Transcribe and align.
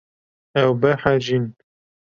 Ew 0.61 0.71
behecîn. 0.81 1.45